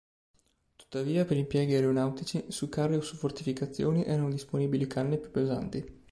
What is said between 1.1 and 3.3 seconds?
per impieghi aeronautici, su carri o su